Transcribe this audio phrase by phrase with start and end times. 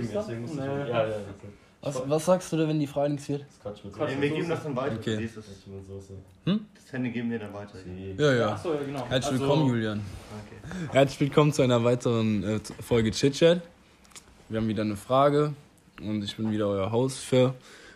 [0.00, 0.56] Deswegen.
[0.58, 3.42] Ja, ja, das Was, was sagst du denn, wenn die Frage nichts wird?
[3.42, 3.94] ist Quatsch mit.
[3.94, 4.20] Soße.
[4.20, 4.96] Wir geben das dann weiter.
[4.96, 5.16] Okay.
[5.18, 5.32] Mit
[5.86, 6.12] Soße.
[6.44, 7.74] Das Handy geben wir dann weiter.
[8.18, 8.52] Ja, ja.
[8.52, 9.06] Achso, ja, genau.
[9.08, 10.00] Herzlich Also, willkommen, Julian.
[10.46, 10.92] Okay.
[10.92, 13.60] Herzlich willkommen zu einer weiteren äh, Folge Chit-Chat.
[14.48, 15.54] Wir haben wieder eine Frage
[16.00, 17.54] und ich bin wieder euer Host für.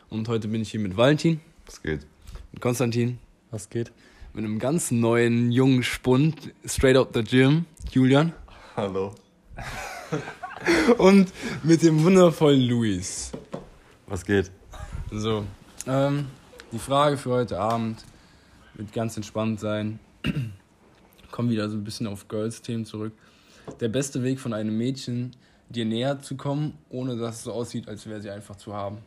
[0.09, 2.07] Und heute bin ich hier mit Valentin, Was geht?
[2.53, 3.19] mit Konstantin,
[3.51, 3.93] Was geht?
[4.33, 8.33] mit einem ganz neuen jungen Spund, straight out the gym, Julian.
[8.77, 9.15] Hallo.
[10.99, 11.33] Und
[11.63, 13.33] mit dem wundervollen Luis.
[14.07, 14.51] Was geht?
[15.11, 15.45] So,
[15.87, 16.27] ähm,
[16.73, 18.05] die Frage für heute Abend
[18.75, 19.99] wird ganz entspannt sein.
[21.31, 23.13] Kommen wieder so ein bisschen auf Girls-Themen zurück.
[23.81, 25.33] Der beste Weg von einem Mädchen,
[25.69, 28.99] dir näher zu kommen, ohne dass es so aussieht, als wäre sie einfach zu haben.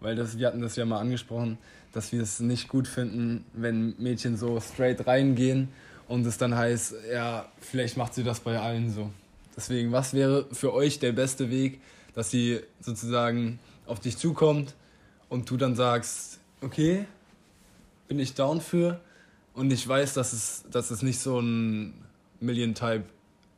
[0.00, 1.58] Weil das, wir hatten das ja mal angesprochen,
[1.92, 5.68] dass wir es nicht gut finden, wenn Mädchen so straight reingehen
[6.08, 9.10] und es dann heißt, ja, vielleicht macht sie das bei allen so.
[9.56, 11.80] Deswegen, was wäre für euch der beste Weg,
[12.14, 14.74] dass sie sozusagen auf dich zukommt
[15.28, 17.04] und du dann sagst, okay,
[18.08, 19.00] bin ich down für
[19.54, 21.94] und ich weiß, dass es, dass es nicht so ein
[22.40, 23.04] Million-Type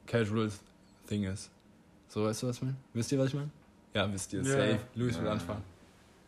[0.07, 0.51] Casual
[1.07, 1.51] Thing ist.
[2.09, 2.77] So, weißt du, was ich meine?
[2.95, 3.51] Wisst ihr, was ich meine?
[3.95, 4.41] Ja, wisst ihr.
[4.43, 4.45] Ja.
[4.51, 4.79] Safe.
[4.95, 5.33] Luis will Ja.
[5.33, 5.63] anfangen.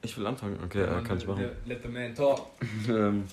[0.03, 0.59] Ich will anfangen.
[0.65, 1.47] Okay, äh, kann ich machen.
[1.67, 2.47] Let the man talk.
[2.89, 3.25] Ähm,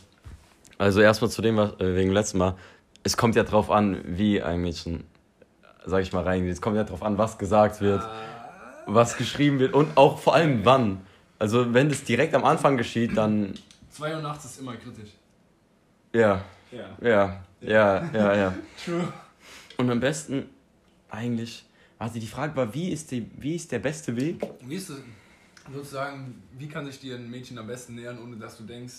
[0.77, 2.57] Also erstmal zu dem, was, äh, wegen letztem Mal.
[3.03, 5.03] Es kommt ja drauf an, wie ein Mädchen,
[5.85, 6.51] sag ich mal, reingeht.
[6.53, 8.01] Es kommt ja drauf an, was gesagt wird,
[8.85, 11.01] was geschrieben wird und auch vor allem wann.
[11.39, 13.53] Also wenn das direkt am Anfang geschieht, dann
[13.89, 15.09] 2 Uhr nachts ist immer kritisch.
[16.13, 16.85] ja, Ja.
[17.01, 18.53] ja, ja, ja, ja.
[18.83, 19.07] True.
[19.77, 20.49] Und am besten
[21.09, 21.65] eigentlich,
[21.99, 24.41] also die Frage war, wie ist, die, wie ist der beste Weg?
[24.61, 24.99] Wie ist es
[25.73, 28.93] sozusagen, wie kann sich dir ein Mädchen am besten nähern, ohne dass du denkst,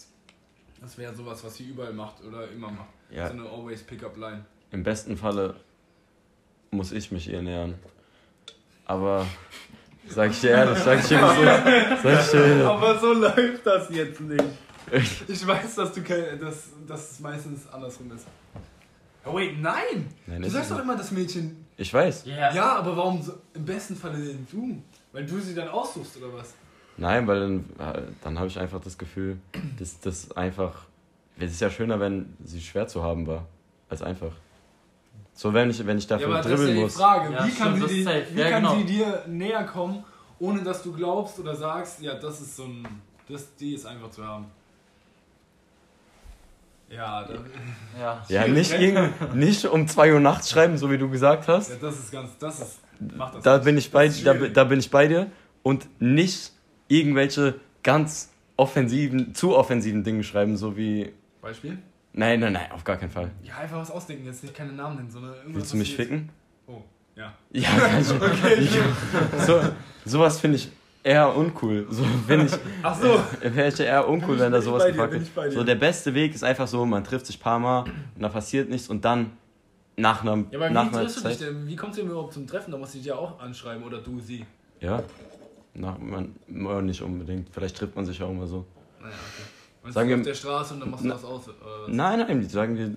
[0.80, 2.88] das wäre sowas, was sie überall macht oder immer macht?
[3.10, 4.44] Ja, So eine always pick-up line.
[4.72, 5.55] im besten Falle
[6.73, 7.75] muss ich mich ihr nähern.
[8.87, 9.27] Aber
[10.09, 11.27] sag ich dir ehrlich, sag ich dir so,
[12.03, 12.67] sag ich dir ehrlich.
[12.67, 14.45] Aber so läuft das jetzt nicht.
[15.28, 18.27] Ich weiß, dass du kein, dass, dass es meistens andersrum ist.
[19.25, 20.09] Oh wait, nein!
[20.27, 21.65] Nein, Du sagst doch immer das Mädchen.
[21.77, 22.25] Ich weiß.
[22.27, 22.53] Ja.
[22.53, 24.83] Ja, aber warum so, im besten Falle denn du?
[25.12, 26.54] Weil du sie dann aussuchst oder was?
[26.97, 27.65] Nein, weil dann,
[28.22, 29.39] dann habe ich einfach das Gefühl,
[29.78, 30.87] dass das einfach.
[31.39, 33.47] Es ist ja schöner, wenn sie schwer zu haben war,
[33.89, 34.33] als einfach.
[35.34, 36.94] So, wenn ich, wenn ich dafür ja, aber das ist ja dribbeln die muss.
[36.97, 37.32] Frage.
[37.32, 38.26] Ja, wie kann, stimmt, sie, die, ist safe.
[38.32, 38.76] wie Ja, kann genau.
[38.76, 40.04] sie dir näher kommen,
[40.38, 42.87] ohne dass du glaubst oder sagst, ja, das ist so ein.
[43.28, 44.47] Das, die ist einfach zu haben.
[46.91, 47.34] Ja, da,
[47.98, 48.22] Ja.
[48.28, 51.71] Ja, nicht, irgend, nicht um 2 Uhr nachts schreiben, so wie du gesagt hast.
[51.71, 52.37] ja, das ist ganz.
[52.38, 52.78] Das ist.
[53.16, 53.65] Mach das Da nicht.
[53.65, 55.31] bin ich bei, da, da bin ich bei dir.
[55.62, 56.53] Und nicht
[56.88, 61.12] irgendwelche ganz offensiven, zu offensiven Dinge schreiben, so wie.
[61.41, 61.78] Beispiel?
[62.15, 63.31] Nein, nein, nein, auf gar keinen Fall.
[63.43, 65.55] Ja, einfach was ausdenken, jetzt nicht keine Namen nennen, sondern irgendwas.
[65.55, 66.28] Willst du mich ficken?
[66.67, 66.83] Oh,
[67.17, 67.33] ja.
[67.50, 68.00] Ja, kann
[68.59, 68.71] ich.
[69.47, 69.61] so,
[70.05, 70.71] sowas finde ich
[71.03, 71.87] eher uncool.
[71.91, 72.53] So finde ich.
[72.83, 73.22] Ach so.
[73.41, 75.53] Wäre ich eher uncool, wenn da sowas gefragt wird.
[75.53, 77.84] So, der beste Weg ist einfach so, man trifft sich ein paar Mal
[78.15, 79.33] und da passiert nichts und dann
[79.97, 81.49] nach einer, Ja, aber nach wie einer triffst du dich Zeit.
[81.49, 81.67] denn?
[81.67, 82.71] Wie kommst du denn überhaupt zum Treffen?
[82.71, 84.45] Da muss ich dich ja auch anschreiben oder du sie.
[84.81, 85.03] Ja,
[85.75, 87.49] nach, man, man, nicht unbedingt.
[87.53, 88.65] Vielleicht trifft man sich ja auch mal so.
[89.01, 89.41] Naja, okay.
[89.82, 91.48] Meinst Sagen wir- auf der Straße und dann machst du Na- was aus.
[91.48, 91.88] Äh, was?
[91.88, 92.97] Nein, nein, die sagen dir,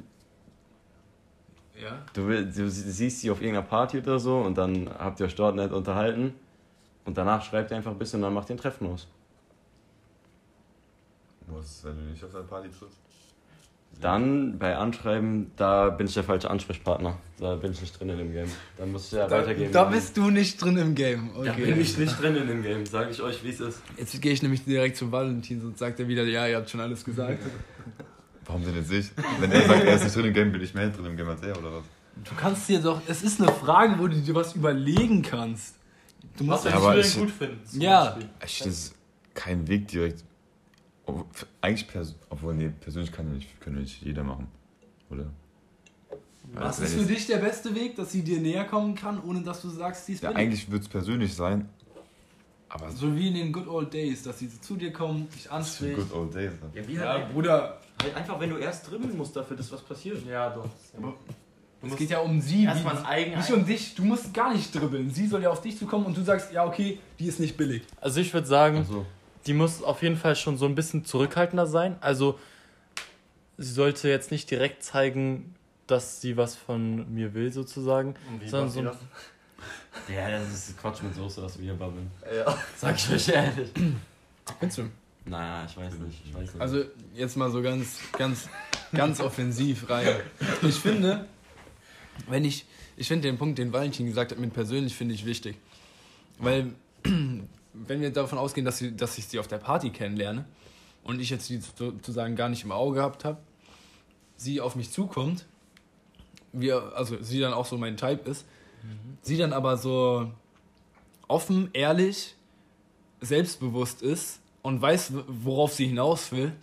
[1.82, 2.06] Ja?
[2.14, 5.36] du, du sie- siehst sie auf irgendeiner Party oder so und dann habt ihr euch
[5.36, 6.34] dort nett unterhalten
[7.06, 9.08] und danach schreibt ihr einfach ein bisschen und dann macht ihr ein Treffen aus.
[11.48, 12.98] Was, wenn du nicht auf deine Party trittst?
[14.02, 17.18] Dann bei Anschreiben, da bin ich der falsche Ansprechpartner.
[17.40, 18.50] Da bin ich nicht drin in dem Game.
[18.78, 19.72] Dann muss ich ja Da, weitergeben.
[19.72, 21.30] da bist du nicht drin im Game.
[21.34, 21.80] Da bin Okay.
[21.80, 23.82] ich nicht drin in dem Game, sage ich euch, wie es ist.
[23.98, 26.82] Jetzt gehe ich nämlich direkt zu Valentin und sagt er wieder, ja, ihr habt schon
[26.82, 27.40] alles gesagt.
[28.46, 29.12] Warum denn jetzt ich?
[29.40, 31.28] Wenn er sagt, er ist nicht drin im Game, bin ich mehr drin im Game
[31.30, 31.84] als er, oder was?
[32.24, 35.76] Du kannst dir doch, es ist eine Frage, wo du dir was überlegen kannst.
[36.38, 37.82] Du Was musst wir Ja, ich- den gut finden.
[37.82, 38.06] Ja.
[38.12, 38.30] Beispiel.
[38.46, 38.94] Ich finde es
[39.34, 40.24] kein Weg direkt.
[41.62, 44.48] Eigentlich, pers obwohl, nee, persönlich kann ja nicht, kann ja nicht jeder machen.
[45.10, 45.26] Oder?
[46.54, 49.42] Was Wenn ist für dich der beste Weg, dass sie dir näher kommen kann, ohne
[49.42, 50.44] dass du sagst, sie ist Ja, billig?
[50.48, 51.68] eigentlich wird es persönlich sein,
[52.70, 55.52] aber so So wie in den Good Old Days, dass sie zu dir kommen, dich
[55.52, 55.96] anspricht.
[55.98, 56.52] good old days.
[56.52, 56.70] ne?
[56.82, 59.82] Ja, wie Ja, halt, Bruder, halt einfach, wenn du erst dribbeln musst, dafür dass was
[59.82, 60.24] passiert.
[60.28, 60.70] Ja, doch.
[61.82, 62.66] es geht ja um sie.
[62.66, 63.38] Erstmal wie- ein eigen.
[63.38, 65.10] Nicht um dich, du musst gar nicht dribbeln.
[65.12, 67.84] Sie soll ja auf dich zukommen und du sagst, ja, okay, die ist nicht billig.
[68.02, 69.06] Also ich würde sagen, Also,
[69.48, 71.98] die muss auf jeden Fall schon so ein bisschen zurückhaltender sein.
[72.02, 72.40] Also
[73.58, 75.56] sie sollte jetzt nicht direkt zeigen,
[75.88, 78.16] dass sie was von mir will, sozusagen.
[78.40, 78.98] Wie Sondern so ein- das?
[80.14, 82.10] ja, das ist Quatsch mit Soße, was wir hier babbeln.
[82.36, 82.58] Ja.
[82.76, 83.70] Sag ich euch ehrlich.
[84.60, 84.90] Findest du?
[85.28, 86.62] Naja, ich weiß nicht, ich weiß nicht.
[86.62, 86.84] Also
[87.16, 88.48] jetzt mal so ganz, ganz,
[88.94, 90.08] ganz offensiv rein.
[90.62, 91.26] Ich finde,
[92.28, 92.66] wenn ich,
[92.98, 95.58] ich finde den Punkt, den Valentin gesagt hat, mit persönlich finde ich wichtig.
[96.38, 96.74] Weil,
[97.88, 100.46] wenn wir davon ausgehen, dass, sie, dass ich sie auf der Party kennenlerne
[101.04, 103.38] und ich jetzt die sozusagen gar nicht im Auge gehabt habe,
[104.38, 105.46] sie auf mich zukommt,
[106.52, 108.46] wir, also sie dann auch so mein Type ist,
[109.22, 110.32] sie dann aber so
[111.28, 112.36] offen, ehrlich,
[113.22, 116.54] selbstbewusst ist und weiß, worauf sie hinaus will,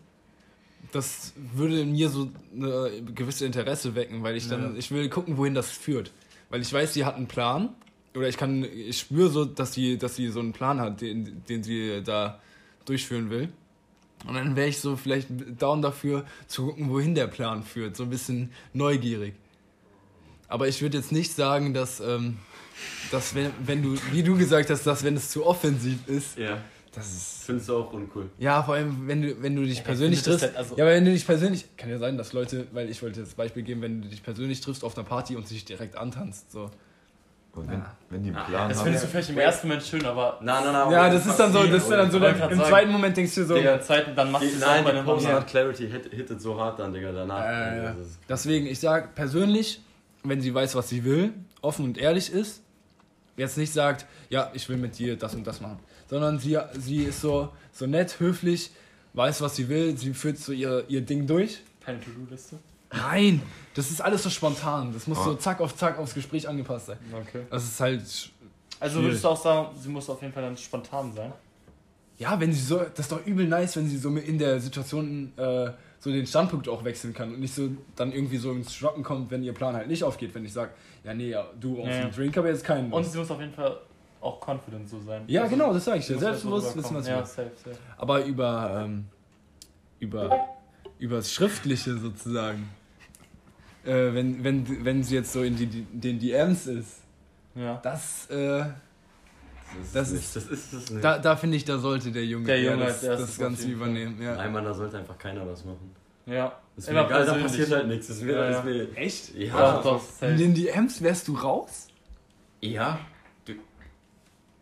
[0.92, 4.78] das würde in mir so eine gewisse Interesse wecken, weil ich dann, Ja.
[4.78, 6.12] ich will gucken, wohin das führt.
[6.50, 7.70] Weil ich weiß, sie hat einen Plan.
[8.14, 11.42] Oder ich kann, ich spüre so, dass sie, dass sie so einen Plan hat, den,
[11.48, 12.40] den sie da
[12.84, 13.48] durchführen will.
[14.26, 15.28] Und dann wäre ich so vielleicht
[15.60, 17.96] down dafür, zu gucken, wohin der Plan führt.
[17.96, 19.34] So ein bisschen neugierig.
[20.48, 22.36] Aber ich würde jetzt nicht sagen, dass, ähm,
[23.10, 26.58] dass wenn, wenn du, wie du gesagt hast, dass wenn es zu offensiv ist, Ja.
[26.94, 27.42] das ist.
[27.46, 28.28] Findest du auch uncool.
[28.38, 30.56] Ja, vor allem, wenn du, wenn du dich persönlich finde das triffst.
[30.58, 31.64] halt- also- ja, aber wenn du dich persönlich.
[31.78, 34.60] Kann ja sein, dass Leute, weil ich wollte das Beispiel geben, wenn du dich persönlich
[34.60, 36.52] triffst auf einer Party und sich direkt antanzt.
[36.52, 36.70] So.
[37.54, 37.96] Und wenn, Ah.
[38.08, 38.84] wenn die einen Plan Das haben.
[38.84, 40.90] findest du vielleicht im ersten Moment schön, aber Nein, nein, nein.
[40.90, 43.44] Ja, das ist dann so, das ist dann so, im sagen, zweiten Moment denkst du
[43.44, 43.54] so.
[43.54, 45.32] Digga, zweiten, dann machst du es Nein, auch bei die anderen.
[45.34, 47.44] hat Clarity hit, hittet so hart dann, Digga, danach.
[47.44, 47.92] Ja, ja, ja.
[47.92, 49.82] Das ist- Deswegen, ich sag persönlich,
[50.24, 52.62] wenn sie weiß, was sie will, offen und ehrlich ist,
[53.36, 55.78] jetzt nicht sagt, ja, ich will mit dir das und das machen,
[56.08, 58.70] sondern sie, sie ist so, so nett, höflich,
[59.12, 61.60] weiß, was sie will, sie führt so ihr, ihr Ding durch.
[61.84, 62.56] Keine To-Do-Liste.
[62.92, 63.42] Nein,
[63.74, 64.92] das ist alles so spontan.
[64.92, 65.24] Das muss Ah.
[65.24, 66.98] so zack auf zack aufs Gespräch angepasst sein.
[67.26, 67.42] Okay.
[67.50, 68.00] Das ist halt.
[68.00, 68.30] Also
[68.96, 69.04] Schwierig.
[69.10, 71.32] würdest du auch sagen, sie muss auf jeden Fall dann spontan sein?
[72.18, 72.78] Ja, wenn sie so.
[72.78, 76.68] Das ist doch übel nice, wenn sie so in der Situation äh, so den Standpunkt
[76.68, 79.74] auch wechseln kann und nicht so dann irgendwie so ins Schrocken kommt, wenn ihr Plan
[79.74, 80.34] halt nicht aufgeht.
[80.34, 80.72] Wenn ich sage,
[81.04, 82.92] ja, nee, ja, du auf Ja, den Drink aber jetzt keinen.
[82.92, 83.78] Und sie muss auf jeden Fall
[84.20, 85.22] auch confident so sein.
[85.26, 86.14] Ja, Also, genau, das sage ich dir.
[86.14, 87.10] muss halt Selbstbewusst so wissen, wir.
[87.12, 87.76] Ja, safe, safe.
[87.96, 88.82] Aber über.
[88.84, 89.06] Ähm,
[90.00, 90.48] über.
[90.98, 92.68] Über das Schriftliche sozusagen.
[93.84, 97.00] Äh, wenn, wenn, wenn sie jetzt so in die, den DMs ist,
[97.54, 97.80] Ja.
[97.82, 98.28] das.
[98.30, 98.64] Äh,
[99.92, 101.02] Das nicht- ist- das ist es nicht.
[101.04, 103.68] Da, da finde ich, da sollte der Junge, Der Junge das, als erstes das Ganze
[103.70, 104.20] übernehmen.
[104.20, 104.36] Ja.
[104.36, 105.90] Nein, Mann, da sollte einfach keiner was machen.
[106.26, 106.52] Ja.
[106.76, 108.08] Ist mir egal, da passiert halt nichts.
[108.10, 108.64] Ist mir, Ja, ist ja.
[108.64, 109.34] mir, Echt?
[109.34, 109.80] ja.
[109.82, 111.88] Doch, doch, In den DMs wärst du raus?
[112.60, 112.98] Ja.
[113.44, 113.54] Du,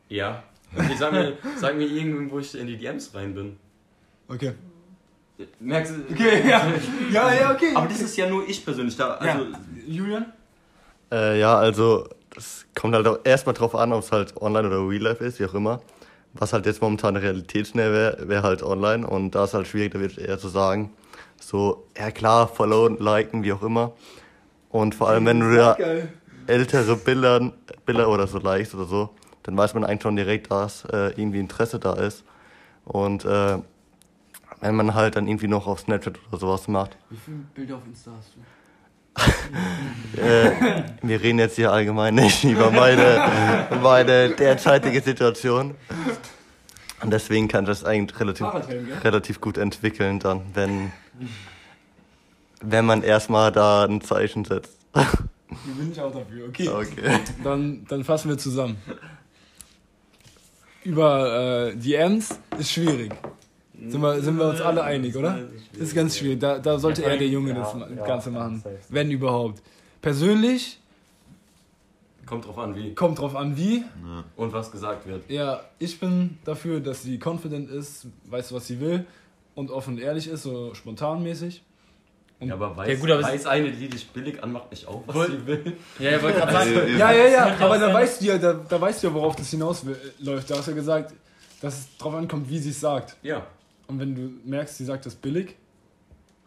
[0.09, 0.43] ja.
[0.75, 3.57] Okay, sag mir, sag mir irgendwo, wo ich in die DMs rein bin.
[4.29, 4.53] Okay.
[5.61, 6.13] Merkst du?
[6.13, 6.67] Okay, ja.
[7.13, 7.73] Ja, ja, okay.
[7.75, 8.97] Aber das ist ja nur ich persönlich.
[8.97, 9.47] Da, also,
[9.87, 10.33] Julian?
[11.13, 14.89] Äh, ja, also das kommt halt auch erstmal drauf an, ob es halt online oder
[14.89, 15.81] real life ist, wie auch immer.
[16.33, 19.99] Was halt jetzt momentan realitätsnäher wäre, wäre halt online und da ist halt schwierig, da
[19.99, 20.93] würde ich eher zu sagen,
[21.41, 23.93] so, ja klar, followen, liken, wie auch immer.
[24.69, 25.77] Und vor allem, wenn du ja
[26.47, 27.53] ältere Bilder,
[27.85, 29.11] Bilder oder so likest oder so,
[29.43, 32.25] dann weiß man eigentlich schon direkt, dass äh, irgendwie Interesse da ist.
[32.85, 33.59] Und äh,
[34.61, 37.87] wenn man halt dann irgendwie noch auf Snapchat oder sowas macht, Wie viele Bilder auf
[37.87, 38.41] Insta hast du?
[40.21, 45.77] Äh, wir reden jetzt hier allgemein nicht über meine, meine derzeitige Situation.
[47.01, 48.47] Und deswegen kann ich das eigentlich relativ,
[49.05, 50.93] relativ gut entwickeln, dann, wenn,
[52.61, 54.77] wenn man erstmal da ein Zeichen setzt.
[54.95, 56.69] Die bin ich auch dafür, okay.
[56.69, 57.21] Okay.
[57.43, 58.77] Dann, dann fassen wir zusammen.
[60.85, 63.13] Über äh, DMs ist schwierig.
[63.89, 65.39] Sind wir, sind wir uns alle einig, oder?
[65.73, 66.41] Das ist ganz schwierig.
[66.41, 68.63] Da, da sollte Ja, eher der Junge ja, das ja, Ganze ja, machen.
[68.89, 69.63] Wenn überhaupt.
[70.03, 70.79] Persönlich
[72.27, 73.85] kommt drauf an, wie kommt drauf an, wie.
[74.37, 75.29] und was gesagt wird.
[75.31, 79.05] Ja, ich bin dafür, dass sie confident ist, weiß, was sie will
[79.55, 81.63] und offen und ehrlich ist, so spontanmäßig.
[82.39, 85.03] Und- Ja, aber weiß, Ja, gut, aber weiß eine, die dich billig anmacht, nicht auch,
[85.07, 85.77] was Woll- sie will?
[85.99, 86.99] Ja, ich wollte gerade sagen.
[86.99, 89.51] Ja, ja, ja, aber da weißt du ja, da, da weißt du ja, worauf das
[89.51, 90.01] hinausläuft.
[90.21, 91.13] Da hast du ja gesagt,
[91.61, 93.17] dass es drauf ankommt, wie sie es sagt.
[93.23, 93.45] Ja.
[93.91, 95.57] Und wenn du merkst, sie sagt das billig,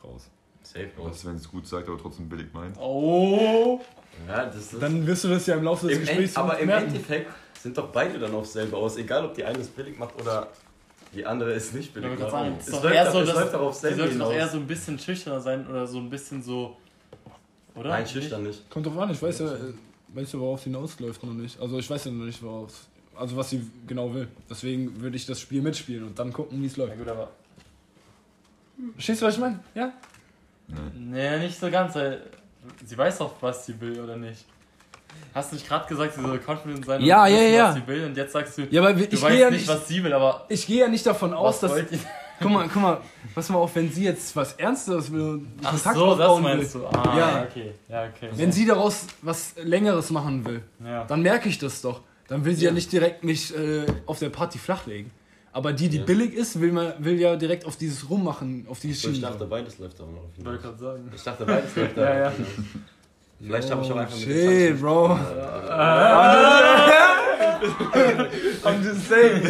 [0.03, 0.29] raus.
[0.63, 1.07] Safe raus.
[1.11, 2.77] Was, wenn es gut sagt, aber trotzdem billig meint?
[2.79, 3.81] Oh.
[4.27, 4.81] Ja, das ist.
[4.81, 6.87] Dann wirst du das ja im Laufe des Im Gesprächs End, aber im merken.
[6.87, 8.95] Endeffekt sind doch beide dann auf selber aus.
[8.97, 10.47] Egal, ob die eine es billig macht oder
[11.13, 13.33] die andere es nicht Ich billig gerade sagen, es Es läuft eher doch- so, es
[13.33, 15.97] läuft doch auf sie selber sollte doch eher so ein bisschen schüchterner sein oder so
[15.97, 16.77] ein bisschen so.
[17.75, 17.89] Oder?
[17.89, 18.69] Nein, schüchtern nicht.
[18.69, 19.73] Kommt drauf an, ich weiß ja, äh,
[20.09, 21.59] weiß ja, worauf es hinausläuft noch nicht.
[21.59, 24.27] Also ich weiß ja noch nicht, worauf also was sie genau will.
[24.49, 26.97] Deswegen würde ich das Spiel mitspielen und dann gucken, wie es Ja läuft.
[26.97, 27.29] gut, aber.
[28.95, 29.59] Verstehst du, was ich meine?
[29.75, 29.91] Ja?
[30.97, 32.21] Nee, nicht so ganz, weil
[32.85, 34.45] sie weiß doch, was sie will oder nicht.
[35.35, 37.67] Hast du nicht gerade gesagt, sie soll confident sein Ja, und ja, wissen, ja.
[37.67, 39.67] was sie will und jetzt sagst du, Ja, aber du ich weißt gehe ja nicht,
[39.67, 41.71] was sie will, aber ich gehe ja nicht davon aus, dass?
[42.41, 43.01] Guck mal, guck mal,
[43.35, 46.43] pass mal auf, wenn sie jetzt was Ernstes will und Ach Kontakt so, das aufbauen
[46.43, 46.81] meinst will.
[46.81, 46.87] du.
[46.87, 47.17] Ah, Ja.
[47.37, 47.71] ja, okay.
[47.87, 48.29] Ja, okay.
[48.33, 51.03] Wenn sie daraus was Längeres machen will, ja.
[51.05, 52.01] dann merke ich das doch.
[52.27, 52.73] Dann will sie ja, Ja.
[52.73, 55.11] nicht direkt mich äh, auf der Party flachlegen.
[55.51, 56.03] Aber die, die Ja.
[56.05, 59.45] billig ist, will, man, will ja direkt auf dieses Rummachen, auf dieses So, ich dachte,
[59.45, 61.11] beides läuft aber noch auf Ich wollte gerade sagen.
[61.15, 62.33] Ich dachte, beides läuft Ja, ja.
[63.39, 65.19] Vielleicht habe ich auch Oh, einfach Shit, Bro.
[68.63, 69.43] I'm just saying.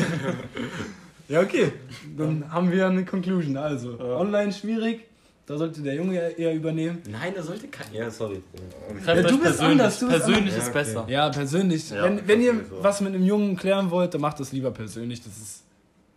[1.29, 1.71] Ja, okay.
[2.17, 3.55] Dann haben wir eine Conclusion.
[3.57, 5.05] Also, online schwierig.
[5.45, 7.01] Da sollte der Junge eher- eher übernehmen.
[7.09, 7.93] Nein, er sollte kein.
[7.93, 8.41] Ja, sorry.
[9.05, 9.61] Ja, du bist persönlich.
[9.81, 10.55] anders, du bist persönlich anders.
[10.55, 10.73] ist Ja, okay.
[10.73, 11.05] besser.
[11.09, 11.89] Ja, persönlich.
[11.89, 12.83] Ja, wenn wenn ihr sowieso.
[12.83, 15.21] was mit einem Jungen klären wollt, dann macht das lieber persönlich.
[15.21, 15.63] Das ist,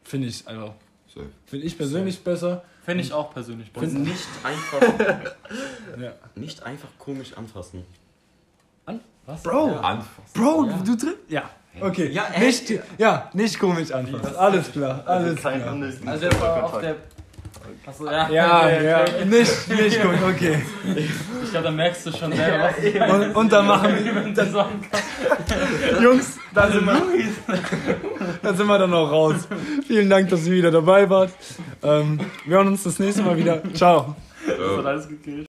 [0.04, 0.72] finde ich, einfach,
[1.12, 1.26] Safe.
[1.46, 2.62] finde ich persönlich besser.
[2.84, 3.86] Finde ich auch persönlich besser.
[3.86, 4.80] Und nicht einfach,
[6.00, 6.12] Ja.
[6.36, 7.82] nicht einfach komisch anfassen.
[8.84, 9.00] An?
[9.26, 9.42] Was?
[9.42, 10.06] Bro, Anfassen.
[10.34, 10.78] Bro, Ja.
[10.84, 11.18] du triffst.
[11.28, 11.50] Ja.
[11.80, 12.12] Okay.
[12.12, 12.46] Ja, ey.
[12.46, 14.36] nicht, ja, nicht komisch anfassen.
[14.36, 16.12] Alles klar, alles Kein klar.
[16.12, 16.94] Also auf der.
[17.86, 18.28] Achso, ja.
[18.30, 20.62] Ja, ja, nicht, nicht komisch, okay.
[21.42, 23.00] Ich glaube, da merkst du schon selber, was ich.
[23.00, 24.54] Und, und dann machen wir, kannst.
[26.02, 27.02] Jungs, da sind wir,
[28.42, 29.48] da sind wir dann auch raus.
[29.86, 31.30] Vielen Dank, dass ihr wieder dabei wart.
[31.82, 33.62] Ähm, wir hören uns das nächste Mal wieder.
[33.74, 34.16] Ciao.
[34.46, 35.45] Das hat alles gekillt.